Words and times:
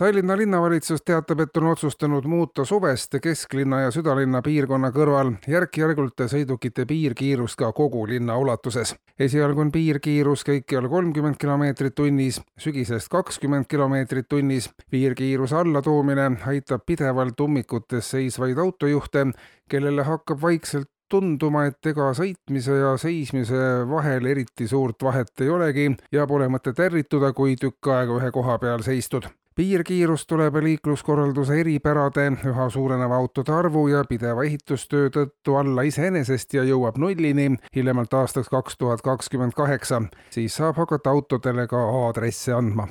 Tallinna 0.00 0.36
linnavalitsus 0.36 1.02
teatab, 1.04 1.40
et 1.44 1.56
on 1.60 1.66
otsustanud 1.74 2.24
muuta 2.24 2.64
suvest 2.64 3.18
kesklinna 3.22 3.82
ja 3.82 3.90
südalinna 3.92 4.40
piirkonna 4.42 4.88
kõrval 4.96 5.34
järk-järgult 5.44 6.22
sõidukite 6.32 6.86
piirkiirust 6.88 7.58
ka 7.60 7.68
kogu 7.76 8.06
linna 8.08 8.38
ulatuses. 8.40 8.94
esialgu 9.18 9.60
on 9.60 9.72
piirkiirus 9.72 10.44
kõikjal 10.48 10.88
kolmkümmend 10.88 11.36
kilomeetrit 11.36 11.94
tunnis, 11.94 12.40
sügisest 12.58 13.10
kakskümmend 13.12 13.68
kilomeetrit 13.68 14.28
tunnis. 14.28 14.70
piirkiiruse 14.90 15.56
allatoomine 15.56 16.30
aitab 16.46 16.86
pidevalt 16.86 17.40
ummikutes 17.40 18.10
seisvaid 18.10 18.58
autojuhte, 18.58 19.26
kellele 19.68 20.02
hakkab 20.02 20.40
vaikselt 20.42 20.88
tunduma, 21.10 21.66
et 21.66 21.86
ega 21.86 22.14
sõitmise 22.14 22.72
ja 22.72 22.96
seismise 22.96 23.84
vahel 23.90 24.26
eriti 24.26 24.68
suurt 24.68 25.02
vahet 25.02 25.40
ei 25.40 25.50
olegi 25.50 25.90
ja 26.12 26.26
pole 26.26 26.48
mõtet 26.48 26.80
ärrituda, 26.80 27.32
kui 27.32 27.56
tükk 27.56 27.92
aega 27.92 28.16
ühe 28.16 28.30
koha 28.30 28.58
peal 28.58 28.80
seistud. 28.80 29.28
Piirkiirus 29.60 30.22
tuleb 30.26 30.54
liikluskorralduse 30.64 31.58
eripärade, 31.60 32.22
üha 32.48 32.68
suureneva 32.72 33.16
autode 33.20 33.52
arvu 33.52 33.82
ja 33.92 33.98
pideva 34.08 34.46
ehitustöö 34.48 35.10
tõttu 35.12 35.58
alla 35.60 35.84
iseenesest 35.84 36.56
ja 36.56 36.64
jõuab 36.64 36.96
nullini 36.96 37.58
hiljemalt 37.76 38.16
aastaks 38.22 38.48
kaks 38.48 38.78
tuhat 38.80 39.04
kakskümmend 39.04 39.52
kaheksa. 39.52 40.00
siis 40.30 40.56
saab 40.56 40.80
hakata 40.80 41.10
autodele 41.10 41.66
ka 41.68 41.82
aadresse 42.06 42.56
andma 42.56 42.88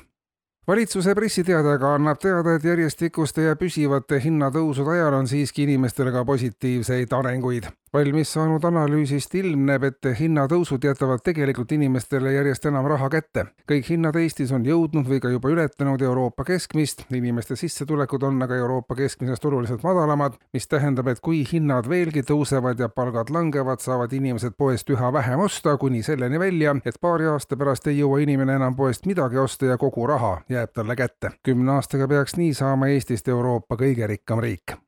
valitsuse 0.68 1.14
pressiteade 1.14 1.74
aga 1.74 1.94
annab 1.94 2.22
teada, 2.22 2.54
et 2.54 2.64
järjestikuste 2.64 3.50
ja 3.50 3.56
püsivate 3.56 4.22
hinnatõusude 4.22 4.94
ajal 4.94 5.18
on 5.24 5.26
siiski 5.26 5.66
inimestel 5.66 6.12
ka 6.14 6.24
positiivseid 6.24 7.18
arenguid 7.18 7.66
valmis 7.92 8.32
saanud 8.32 8.64
analüüsist 8.64 9.34
ilmneb, 9.34 9.84
et 9.88 10.08
hinnatõusud 10.18 10.84
jätavad 10.84 11.22
tegelikult 11.26 11.72
inimestele 11.74 12.32
järjest 12.32 12.66
enam 12.70 12.86
raha 12.86 13.08
kätte. 13.10 13.44
kõik 13.70 13.88
hinnad 13.90 14.16
Eestis 14.16 14.52
on 14.52 14.64
jõudnud 14.64 15.08
või 15.08 15.20
ka 15.20 15.28
juba 15.28 15.48
ületanud 15.50 16.02
Euroopa 16.02 16.44
keskmist, 16.44 17.04
inimeste 17.10 17.56
sissetulekud 17.56 18.22
on 18.22 18.42
aga 18.42 18.56
Euroopa 18.56 18.94
keskmisest 18.94 19.44
oluliselt 19.44 19.82
madalamad, 19.82 20.38
mis 20.52 20.68
tähendab, 20.68 21.08
et 21.08 21.20
kui 21.20 21.44
hinnad 21.52 21.88
veelgi 21.88 22.22
tõusevad 22.22 22.78
ja 22.78 22.88
palgad 22.88 23.30
langevad, 23.30 23.80
saavad 23.80 24.12
inimesed 24.12 24.54
poest 24.58 24.90
üha 24.90 25.12
vähem 25.12 25.40
osta, 25.40 25.76
kuni 25.76 26.02
selleni 26.02 26.38
välja, 26.38 26.76
et 26.84 27.00
paari 27.00 27.26
aasta 27.26 27.56
pärast 27.56 27.86
ei 27.86 27.98
jõua 27.98 28.20
inimene 28.22 28.54
enam 28.54 28.76
poest 28.76 29.06
midagi 29.06 29.38
osta 29.38 29.66
ja 29.66 29.78
kogu 29.78 30.06
raha 30.06 30.40
jääb 30.48 30.72
talle 30.72 30.96
kätte. 30.96 31.30
kümne 31.42 31.72
aastaga 31.72 32.08
peaks 32.08 32.36
nii 32.36 32.54
saama 32.54 32.86
Eestist 32.86 33.28
Euroopa 33.28 33.76
kõige 33.76 34.06
rikkam 34.06 34.38
riik 34.38 34.78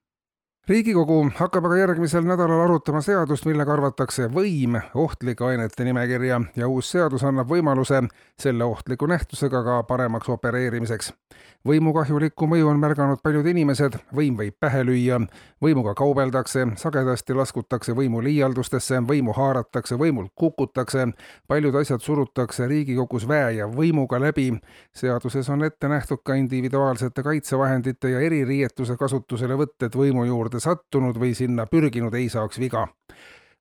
riigikogu 0.73 1.17
hakkab 1.37 1.67
aga 1.69 1.77
järgmisel 1.77 2.25
nädalal 2.25 2.63
arutama 2.65 3.03
seadust, 3.05 3.45
millega 3.45 3.75
arvatakse 3.75 4.29
võim 4.33 4.79
ohtlike 4.97 5.45
ainete 5.45 5.85
nimekirja 5.85 6.39
ja 6.57 6.69
uus 6.71 6.89
seadus 6.95 7.25
annab 7.29 7.51
võimaluse 7.51 8.01
selle 8.41 8.65
ohtliku 8.65 9.09
nähtusega 9.11 9.61
ka 9.67 9.83
paremaks 9.89 10.31
opereerimiseks. 10.33 11.13
võimu 11.69 11.93
kahjulikku 11.95 12.47
mõju 12.51 12.69
on 12.73 12.81
märganud 12.81 13.21
paljud 13.23 13.47
inimesed, 13.47 13.99
võim 14.17 14.39
võib 14.39 14.57
pähe 14.61 14.81
lüüa, 14.85 15.21
võimuga 15.63 15.95
kaubeldakse, 15.95 16.65
sagedasti 16.77 17.35
laskutakse 17.35 17.93
võimu 17.93 18.23
liialdustesse, 18.25 18.99
võimu 19.09 19.35
haaratakse, 19.37 19.95
võimult 19.99 20.33
kukutakse, 20.35 21.07
paljud 21.49 21.77
asjad 21.83 22.01
surutakse 22.01 22.67
Riigikogus 22.67 23.29
väe 23.29 23.59
ja 23.59 23.69
võimuga 23.69 24.21
läbi. 24.21 24.61
seaduses 24.95 25.49
on 25.49 25.65
ette 25.65 25.89
nähtud 25.89 26.25
ka 26.25 26.35
individuaalsete 26.35 27.23
kaitsevahendite 27.23 28.11
ja 28.11 28.21
eririietuse 28.21 28.97
kasutuselevõtt, 28.97 29.83
et 29.83 29.97
võimu 29.97 30.25
juurde 30.25 30.62
sattunud 30.63 31.19
või 31.19 31.35
sinna 31.39 31.67
pürginud 31.67 32.15
ei 32.15 32.29
saaks 32.33 32.61
viga. 32.63 32.87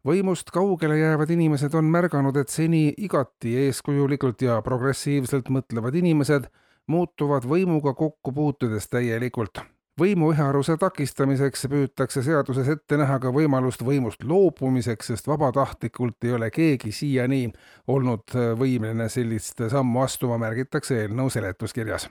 võimust 0.07 0.49
kaugele 0.53 0.97
jäävad 0.97 1.29
inimesed 1.29 1.73
on 1.77 1.85
märganud, 1.85 2.37
et 2.37 2.49
seni 2.49 2.93
igati 2.97 3.57
eeskujulikult 3.65 4.41
ja 4.41 4.61
progressiivselt 4.61 5.49
mõtlevad 5.49 5.95
inimesed 5.95 6.47
muutuvad 6.87 7.45
võimuga 7.45 7.93
kokku 7.93 8.31
puutudes 8.31 8.89
täielikult 8.89 9.61
võimu 10.01 10.31
ühearuse 10.31 10.77
takistamiseks 10.79 11.67
püütakse 11.71 12.23
seaduses 12.25 12.69
ette 12.73 12.97
näha 12.99 13.19
ka 13.21 13.31
võimalust 13.33 13.83
võimust 13.85 14.23
loobumiseks, 14.27 15.11
sest 15.11 15.27
vabatahtlikult 15.29 16.27
ei 16.27 16.35
ole 16.37 16.49
keegi 16.53 16.93
siiani 16.95 17.43
olnud 17.91 18.35
võimeline 18.59 19.09
sellist 19.11 19.61
sammu 19.71 20.03
astuma, 20.05 20.39
märgitakse 20.41 21.03
eelnõu 21.03 21.29
seletuskirjas. 21.29 22.09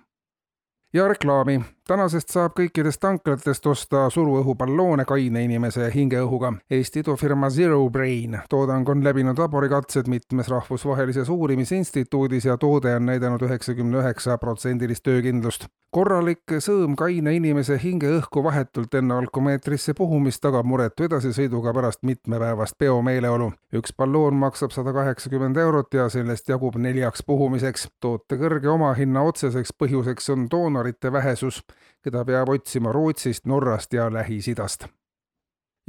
ja 0.92 1.08
reklaami 1.08 1.60
tänasest 1.88 2.28
saab 2.30 2.52
kõikidest 2.58 3.00
tanklatest 3.02 3.66
osta 3.66 4.04
suruõhuballoone 4.14 5.04
kaine 5.08 5.42
inimese 5.44 5.88
hingeõhuga. 5.94 6.52
Eesti 6.70 7.02
idufirma 7.04 7.50
Zero 7.50 7.80
Brain 7.90 8.38
toodang 8.48 8.88
on 8.88 9.04
läbinud 9.04 9.38
laborikatsed 9.38 10.08
mitmes 10.08 10.48
rahvusvahelises 10.48 11.28
uurimisinstituudis 11.28 12.44
ja 12.44 12.56
toode 12.56 12.94
on 12.96 13.06
näidanud 13.06 13.42
üheksakümne 13.42 14.02
üheksa 14.02 14.38
protsendilist 14.38 15.02
töökindlust. 15.02 15.66
korralik 15.90 16.52
sõõm 16.62 16.94
kaine 16.94 17.32
inimese 17.34 17.78
hingeõhku 17.82 18.44
vahetult 18.44 18.94
enne 18.94 19.14
alkomeetrisse 19.14 19.94
puhumist 19.94 20.40
tagab 20.40 20.66
muretu 20.66 21.04
edasisõiduga 21.04 21.74
pärast 21.74 22.02
mitmepäevast 22.02 22.78
peomeeleolu. 22.78 23.52
üks 23.74 23.96
balloon 23.96 24.34
maksab 24.34 24.70
sada 24.70 24.92
kaheksakümmend 24.92 25.56
eurot 25.56 25.94
ja 25.94 26.08
sellest 26.08 26.48
jagub 26.48 26.76
neljaks 26.76 27.22
puhumiseks. 27.26 27.88
toote 28.00 28.36
kõrge 28.36 28.68
omahinna 28.68 29.22
otseseks 29.22 29.72
põhjuseks 29.82 30.32
on 30.32 30.46
doonorite 30.50 31.12
vähesus 31.12 31.64
keda 32.04 32.24
peab 32.24 32.48
otsima 32.48 32.92
Rootsist, 32.92 33.46
Norrast 33.46 33.92
ja 33.92 34.10
Lähis-Idast. 34.12 34.88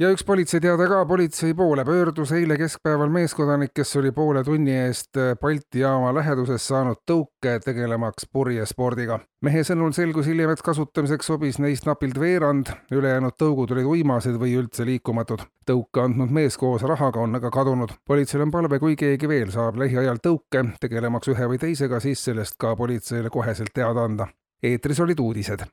ja 0.00 0.08
üks 0.10 0.24
politseiteade 0.26 0.86
ka, 0.88 1.04
politsei 1.06 1.52
poole 1.54 1.84
pöördus 1.84 2.32
eile 2.34 2.56
keskpäeval 2.58 3.10
meeskodanik, 3.12 3.70
kes 3.74 3.96
oli 4.00 4.10
poole 4.12 4.42
tunni 4.44 4.72
eest 4.72 5.20
Balti 5.40 5.84
jaama 5.84 6.14
läheduses 6.16 6.64
saanud 6.68 7.02
tõuke 7.10 7.52
tegelemaks 7.64 8.26
purjespordiga. 8.32 9.20
mehe 9.42 9.62
sõnul 9.62 9.92
selgus 9.92 10.26
hiljem, 10.26 10.50
et 10.50 10.62
kasutamiseks 10.64 11.26
sobis 11.26 11.60
neist 11.62 11.86
napilt 11.86 12.18
veerand, 12.18 12.72
ülejäänud 12.90 13.38
tõugud 13.38 13.76
olid 13.76 13.86
uimased 13.94 14.40
või 14.42 14.56
üldse 14.58 14.88
liikumatud. 14.88 15.46
tõuke 15.70 16.04
andnud 16.04 16.30
mees 16.30 16.58
koos 16.58 16.82
rahaga 16.82 17.20
on 17.20 17.34
aga 17.38 17.50
kadunud. 17.50 17.94
politseil 18.04 18.42
on 18.42 18.50
palve, 18.50 18.78
kui 18.78 18.96
keegi 18.96 19.28
veel 19.28 19.50
saab 19.54 19.76
lähiajal 19.76 20.18
tõuke 20.18 20.66
tegelemaks 20.80 21.28
ühe 21.28 21.48
või 21.54 21.58
teisega, 21.58 22.00
siis 22.00 22.24
sellest 22.24 22.58
ka 22.58 22.76
politseile 22.76 23.30
koheselt 23.30 23.70
teada 23.74 24.04
anda. 24.04 24.26
Eetris 24.62 25.00
olid 25.02 25.18
uudised 25.18 25.64